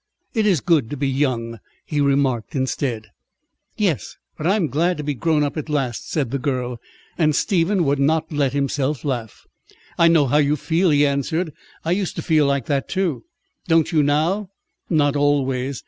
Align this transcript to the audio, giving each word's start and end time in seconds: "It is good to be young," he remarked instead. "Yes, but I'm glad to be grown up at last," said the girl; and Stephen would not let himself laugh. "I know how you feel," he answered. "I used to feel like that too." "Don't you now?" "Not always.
"It 0.33 0.47
is 0.47 0.61
good 0.61 0.89
to 0.89 0.97
be 0.97 1.07
young," 1.07 1.59
he 1.85 2.01
remarked 2.01 2.55
instead. 2.55 3.11
"Yes, 3.77 4.15
but 4.35 4.47
I'm 4.47 4.65
glad 4.65 4.97
to 4.97 5.03
be 5.03 5.13
grown 5.13 5.43
up 5.43 5.57
at 5.57 5.69
last," 5.69 6.09
said 6.09 6.31
the 6.31 6.39
girl; 6.39 6.81
and 7.19 7.35
Stephen 7.35 7.83
would 7.85 7.99
not 7.99 8.31
let 8.31 8.51
himself 8.51 9.05
laugh. 9.05 9.45
"I 9.99 10.07
know 10.07 10.25
how 10.25 10.37
you 10.37 10.55
feel," 10.55 10.89
he 10.89 11.05
answered. 11.05 11.53
"I 11.85 11.91
used 11.91 12.15
to 12.15 12.23
feel 12.23 12.47
like 12.47 12.65
that 12.65 12.89
too." 12.89 13.25
"Don't 13.67 13.91
you 13.91 14.01
now?" 14.01 14.49
"Not 14.89 15.15
always. 15.15 15.79